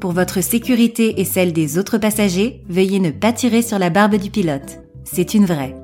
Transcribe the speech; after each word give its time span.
Pour 0.00 0.12
votre 0.12 0.40
sécurité 0.42 1.20
et 1.20 1.24
celle 1.24 1.52
des 1.52 1.76
autres 1.76 1.98
passagers, 1.98 2.62
veuillez 2.68 3.00
ne 3.00 3.10
pas 3.10 3.32
tirer 3.32 3.62
sur 3.62 3.80
la 3.80 3.90
barbe 3.90 4.14
du 4.14 4.30
pilote. 4.30 4.78
C'est 5.02 5.34
une 5.34 5.44
vraie. 5.44 5.74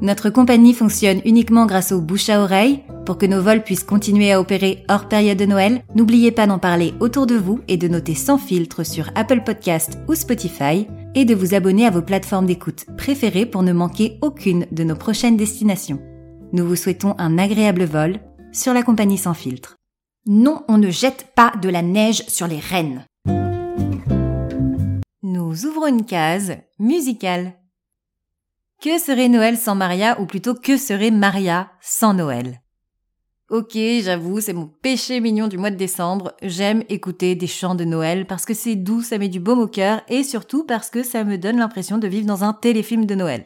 Notre 0.00 0.30
compagnie 0.30 0.74
fonctionne 0.74 1.20
uniquement 1.24 1.66
grâce 1.66 1.90
aux 1.90 2.00
bouche 2.00 2.28
à 2.28 2.40
oreille, 2.40 2.84
pour 3.04 3.18
que 3.18 3.26
nos 3.26 3.42
vols 3.42 3.64
puissent 3.64 3.84
continuer 3.84 4.32
à 4.32 4.40
opérer 4.40 4.84
hors 4.88 5.08
période 5.08 5.38
de 5.38 5.44
Noël, 5.44 5.82
n'oubliez 5.94 6.30
pas 6.30 6.46
d'en 6.46 6.58
parler 6.58 6.94
autour 7.00 7.26
de 7.26 7.34
vous 7.34 7.60
et 7.66 7.76
de 7.76 7.88
noter 7.88 8.14
sans 8.14 8.38
filtre 8.38 8.84
sur 8.84 9.10
Apple 9.16 9.42
Podcast 9.44 9.98
ou 10.08 10.14
Spotify 10.14 10.86
et 11.16 11.24
de 11.24 11.34
vous 11.34 11.54
abonner 11.54 11.86
à 11.86 11.90
vos 11.90 12.02
plateformes 12.02 12.46
d'écoute 12.46 12.86
préférées 12.96 13.46
pour 13.46 13.62
ne 13.62 13.72
manquer 13.72 14.18
aucune 14.22 14.66
de 14.70 14.84
nos 14.84 14.96
prochaines 14.96 15.36
destinations. 15.36 16.00
Nous 16.52 16.66
vous 16.66 16.76
souhaitons 16.76 17.16
un 17.18 17.38
agréable 17.38 17.84
vol 17.84 18.20
sur 18.52 18.72
la 18.72 18.84
compagnie 18.84 19.18
sans 19.18 19.34
filtre. 19.34 19.76
Non, 20.26 20.62
on 20.68 20.78
ne 20.78 20.90
jette 20.90 21.26
pas 21.34 21.52
de 21.60 21.68
la 21.68 21.82
neige 21.82 22.22
sur 22.28 22.46
les 22.46 22.60
rennes. 22.60 23.04
Nous 25.54 25.66
ouvrons 25.66 25.86
une 25.86 26.04
case 26.04 26.56
musicale. 26.80 27.54
Que 28.82 28.98
serait 28.98 29.28
Noël 29.28 29.56
sans 29.56 29.76
Maria 29.76 30.20
ou 30.20 30.26
plutôt 30.26 30.54
que 30.56 30.76
serait 30.76 31.12
Maria 31.12 31.70
sans 31.80 32.12
Noël? 32.12 32.60
Ok, 33.50 33.78
j'avoue, 34.02 34.40
c'est 34.40 34.52
mon 34.52 34.66
péché 34.66 35.20
mignon 35.20 35.46
du 35.46 35.56
mois 35.56 35.70
de 35.70 35.76
décembre. 35.76 36.34
J'aime 36.42 36.82
écouter 36.88 37.36
des 37.36 37.46
chants 37.46 37.76
de 37.76 37.84
Noël 37.84 38.26
parce 38.26 38.46
que 38.46 38.52
c'est 38.52 38.74
doux, 38.74 39.00
ça 39.02 39.16
met 39.16 39.28
du 39.28 39.38
baume 39.38 39.60
au 39.60 39.68
cœur 39.68 40.02
et 40.08 40.24
surtout 40.24 40.64
parce 40.64 40.90
que 40.90 41.04
ça 41.04 41.22
me 41.22 41.38
donne 41.38 41.58
l'impression 41.58 41.98
de 41.98 42.08
vivre 42.08 42.26
dans 42.26 42.42
un 42.42 42.52
téléfilm 42.52 43.06
de 43.06 43.14
Noël. 43.14 43.44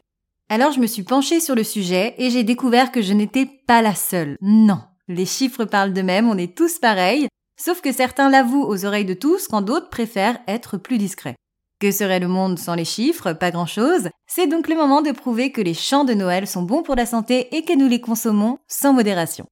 Alors 0.49 0.73
je 0.73 0.81
me 0.81 0.87
suis 0.87 1.03
penchée 1.03 1.41
sur 1.41 1.57
le 1.57 1.63
sujet 1.63 2.15
et 2.17 2.31
j'ai 2.31 2.43
découvert 2.43 2.91
que 2.91 3.03
je 3.03 3.13
n'étais 3.13 3.45
pas 3.67 3.83
la 3.83 3.95
seule. 3.95 4.39
Non, 4.41 4.81
les 5.09 5.27
chiffres 5.27 5.67
parlent 5.67 5.93
d'eux-mêmes, 5.93 6.31
on 6.31 6.39
est 6.39 6.57
tous 6.57 6.79
pareils, 6.79 7.29
sauf 7.61 7.83
que 7.83 7.93
certains 7.93 8.31
l'avouent 8.31 8.67
aux 8.67 8.87
oreilles 8.87 9.05
de 9.05 9.13
tous 9.13 9.47
quand 9.47 9.61
d'autres 9.61 9.91
préfèrent 9.91 10.39
être 10.47 10.79
plus 10.79 10.97
discrets. 10.97 11.37
Que 11.81 11.93
serait 11.93 12.19
le 12.19 12.27
monde 12.27 12.59
sans 12.59 12.75
les 12.75 12.85
chiffres? 12.85 13.35
Pas 13.35 13.53
grand-chose. 13.53 14.09
C'est 14.27 14.49
donc 14.49 14.69
le 14.69 14.75
moment 14.75 15.01
de 15.01 15.13
prouver 15.13 15.53
que 15.53 15.61
les 15.61 15.75
chants 15.75 16.05
de 16.05 16.13
Noël 16.13 16.49
sont 16.49 16.63
bons 16.63 16.83
pour 16.83 16.97
la 16.97 17.07
santé 17.07 17.55
et 17.57 17.63
que 17.63 17.77
nous 17.77 17.87
les 17.87 18.01
consommons 18.01 18.59
sans 18.67 18.93
modération. 18.93 19.47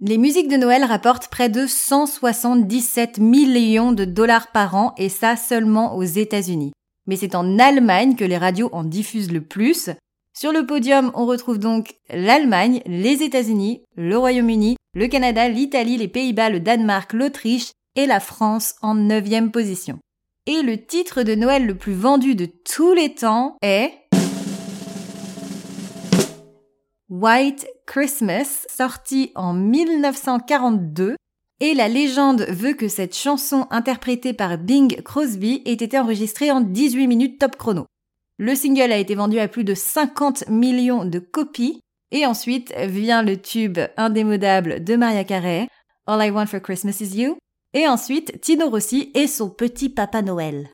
Les 0.00 0.18
musiques 0.18 0.48
de 0.48 0.56
Noël 0.56 0.82
rapportent 0.82 1.28
près 1.28 1.48
de 1.48 1.68
177 1.68 3.18
millions 3.18 3.92
de 3.92 4.04
dollars 4.04 4.50
par 4.50 4.74
an 4.74 4.92
et 4.98 5.08
ça 5.08 5.36
seulement 5.36 5.94
aux 5.94 6.02
États-Unis. 6.02 6.72
Mais 7.06 7.14
c'est 7.14 7.36
en 7.36 7.56
Allemagne 7.60 8.16
que 8.16 8.24
les 8.24 8.38
radios 8.38 8.70
en 8.72 8.82
diffusent 8.82 9.30
le 9.30 9.42
plus. 9.42 9.88
Sur 10.36 10.50
le 10.50 10.66
podium, 10.66 11.12
on 11.14 11.26
retrouve 11.26 11.58
donc 11.58 11.94
l'Allemagne, 12.10 12.82
les 12.86 13.22
États-Unis, 13.22 13.82
le 13.94 14.18
Royaume-Uni, 14.18 14.76
le 14.94 15.06
Canada, 15.06 15.48
l'Italie, 15.48 15.96
les 15.96 16.08
Pays-Bas, 16.08 16.50
le 16.50 16.58
Danemark, 16.58 17.12
l'Autriche 17.12 17.70
et 17.94 18.06
la 18.06 18.18
France 18.18 18.74
en 18.82 18.96
neuvième 18.96 19.52
position. 19.52 20.00
Et 20.48 20.62
le 20.62 20.76
titre 20.76 21.22
de 21.22 21.36
Noël 21.36 21.66
le 21.66 21.76
plus 21.76 21.92
vendu 21.92 22.34
de 22.34 22.46
tous 22.46 22.94
les 22.94 23.14
temps 23.14 23.56
est 23.62 23.92
White 27.08 27.68
Christmas, 27.86 28.66
sorti 28.68 29.30
en 29.36 29.52
1942, 29.54 31.14
et 31.60 31.74
la 31.74 31.86
légende 31.86 32.44
veut 32.48 32.72
que 32.72 32.88
cette 32.88 33.14
chanson 33.14 33.68
interprétée 33.70 34.32
par 34.32 34.58
Bing 34.58 35.00
Crosby 35.02 35.62
ait 35.64 35.74
été 35.74 35.96
enregistrée 35.96 36.50
en 36.50 36.60
18 36.60 37.06
minutes 37.06 37.38
top 37.38 37.54
chrono. 37.54 37.86
Le 38.38 38.56
single 38.56 38.90
a 38.90 38.98
été 38.98 39.14
vendu 39.14 39.38
à 39.38 39.46
plus 39.46 39.62
de 39.62 39.74
50 39.74 40.48
millions 40.48 41.04
de 41.04 41.20
copies, 41.20 41.78
et 42.10 42.26
ensuite 42.26 42.74
vient 42.76 43.22
le 43.22 43.36
tube 43.36 43.78
indémodable 43.96 44.82
de 44.82 44.96
Maria 44.96 45.22
Carey, 45.22 45.68
All 46.08 46.26
I 46.26 46.32
Want 46.32 46.46
for 46.46 46.60
Christmas 46.60 47.00
Is 47.00 47.16
You, 47.16 47.36
et 47.74 47.88
ensuite 47.88 48.40
Tino 48.40 48.68
Rossi 48.68 49.10
et 49.14 49.26
son 49.26 49.50
petit 49.50 49.88
Papa 49.88 50.22
Noël. 50.22 50.70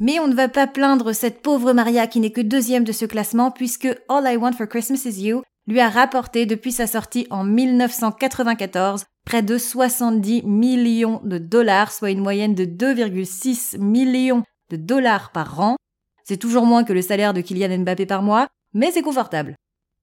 Mais 0.00 0.18
on 0.18 0.26
ne 0.26 0.34
va 0.34 0.48
pas 0.48 0.66
plaindre 0.66 1.12
cette 1.12 1.40
pauvre 1.40 1.72
Maria 1.72 2.06
qui 2.06 2.20
n'est 2.20 2.32
que 2.32 2.40
deuxième 2.40 2.84
de 2.84 2.92
ce 2.92 3.04
classement 3.04 3.50
puisque 3.50 3.88
All 4.08 4.24
I 4.26 4.36
Want 4.36 4.52
for 4.52 4.68
Christmas 4.68 5.04
Is 5.04 5.22
You 5.22 5.42
lui 5.66 5.80
a 5.80 5.88
rapporté 5.88 6.46
depuis 6.46 6.72
sa 6.72 6.86
sortie 6.86 7.26
en 7.30 7.44
1994 7.44 9.04
près 9.24 9.42
de 9.42 9.56
70 9.56 10.42
millions 10.42 11.20
de 11.24 11.38
dollars, 11.38 11.92
soit 11.92 12.10
une 12.10 12.20
moyenne 12.20 12.54
de 12.54 12.64
2,6 12.64 13.78
millions 13.78 14.42
de 14.70 14.76
dollars 14.76 15.32
par 15.32 15.60
an. 15.60 15.76
C'est 16.24 16.36
toujours 16.36 16.66
moins 16.66 16.84
que 16.84 16.92
le 16.92 17.02
salaire 17.02 17.32
de 17.32 17.40
Kylian 17.40 17.78
Mbappé 17.78 18.06
par 18.06 18.22
mois, 18.22 18.48
mais 18.74 18.90
c'est 18.90 19.02
confortable. 19.02 19.54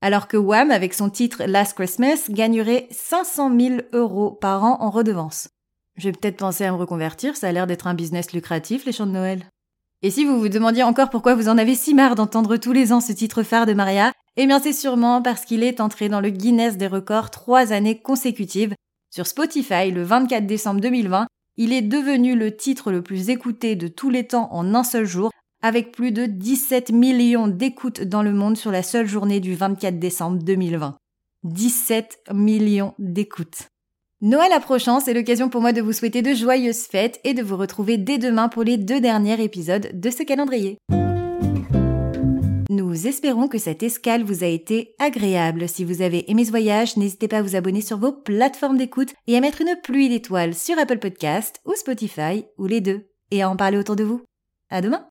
Alors 0.01 0.27
que 0.27 0.37
Wham, 0.37 0.71
avec 0.71 0.95
son 0.95 1.09
titre 1.09 1.43
Last 1.45 1.75
Christmas, 1.75 2.29
gagnerait 2.29 2.87
500 2.89 3.59
000 3.59 3.75
euros 3.93 4.31
par 4.31 4.63
an 4.63 4.77
en 4.79 4.89
redevance. 4.89 5.49
J'ai 5.97 6.11
peut-être 6.11 6.37
pensé 6.37 6.65
à 6.65 6.71
me 6.71 6.77
reconvertir, 6.77 7.35
ça 7.35 7.47
a 7.47 7.51
l'air 7.51 7.67
d'être 7.67 7.87
un 7.87 7.93
business 7.93 8.33
lucratif, 8.33 8.85
les 8.85 8.91
chants 8.91 9.05
de 9.05 9.11
Noël. 9.11 9.45
Et 10.01 10.09
si 10.09 10.25
vous 10.25 10.39
vous 10.39 10.49
demandiez 10.49 10.83
encore 10.83 11.09
pourquoi 11.09 11.35
vous 11.35 11.49
en 11.49 11.57
avez 11.57 11.75
si 11.75 11.93
marre 11.93 12.15
d'entendre 12.15 12.57
tous 12.57 12.71
les 12.71 12.91
ans 12.91 13.01
ce 13.01 13.11
titre 13.11 13.43
phare 13.43 13.65
de 13.67 13.73
Maria, 13.73 14.13
eh 14.37 14.47
bien 14.47 14.59
c'est 14.59 14.73
sûrement 14.73 15.21
parce 15.21 15.45
qu'il 15.45 15.63
est 15.63 15.79
entré 15.79 16.09
dans 16.09 16.21
le 16.21 16.29
Guinness 16.29 16.77
des 16.77 16.87
records 16.87 17.29
trois 17.29 17.71
années 17.71 17.99
consécutives. 17.99 18.73
Sur 19.13 19.27
Spotify, 19.27 19.91
le 19.91 20.03
24 20.03 20.47
décembre 20.47 20.81
2020, 20.81 21.27
il 21.57 21.73
est 21.73 21.81
devenu 21.81 22.35
le 22.35 22.55
titre 22.55 22.91
le 22.91 23.03
plus 23.03 23.29
écouté 23.29 23.75
de 23.75 23.87
tous 23.87 24.09
les 24.09 24.25
temps 24.25 24.47
en 24.51 24.73
un 24.73 24.83
seul 24.83 25.05
jour, 25.05 25.31
avec 25.61 25.91
plus 25.91 26.11
de 26.11 26.25
17 26.25 26.91
millions 26.91 27.47
d'écoutes 27.47 28.01
dans 28.01 28.23
le 28.23 28.33
monde 28.33 28.57
sur 28.57 28.71
la 28.71 28.83
seule 28.83 29.07
journée 29.07 29.39
du 29.39 29.53
24 29.53 29.99
décembre 29.99 30.41
2020. 30.41 30.95
17 31.43 32.21
millions 32.33 32.93
d'écoutes. 32.97 33.67
Noël 34.23 34.51
approchant, 34.53 34.99
c'est 34.99 35.15
l'occasion 35.15 35.49
pour 35.49 35.61
moi 35.61 35.73
de 35.73 35.81
vous 35.81 35.93
souhaiter 35.93 36.21
de 36.21 36.35
joyeuses 36.35 36.85
fêtes 36.85 37.19
et 37.23 37.33
de 37.33 37.41
vous 37.41 37.57
retrouver 37.57 37.97
dès 37.97 38.19
demain 38.19 38.49
pour 38.49 38.61
les 38.63 38.77
deux 38.77 39.01
derniers 39.01 39.41
épisodes 39.43 39.89
de 39.93 40.09
ce 40.11 40.21
calendrier. 40.21 40.77
Nous 42.69 43.07
espérons 43.07 43.47
que 43.47 43.57
cette 43.57 43.81
escale 43.81 44.23
vous 44.23 44.43
a 44.43 44.47
été 44.47 44.93
agréable. 44.99 45.67
Si 45.67 45.83
vous 45.83 46.03
avez 46.03 46.29
aimé 46.29 46.45
ce 46.45 46.51
voyage, 46.51 46.97
n'hésitez 46.97 47.27
pas 47.27 47.39
à 47.39 47.41
vous 47.41 47.55
abonner 47.55 47.81
sur 47.81 47.97
vos 47.97 48.11
plateformes 48.11 48.77
d'écoute 48.77 49.13
et 49.25 49.35
à 49.35 49.41
mettre 49.41 49.61
une 49.61 49.75
pluie 49.81 50.07
d'étoiles 50.07 50.53
sur 50.53 50.77
Apple 50.77 50.99
Podcast 50.99 51.59
ou 51.65 51.73
Spotify 51.73 52.45
ou 52.59 52.67
les 52.67 52.79
deux 52.79 53.09
et 53.31 53.41
à 53.41 53.49
en 53.49 53.55
parler 53.55 53.79
autour 53.79 53.95
de 53.95 54.03
vous. 54.03 54.21
À 54.69 54.81
demain! 54.81 55.10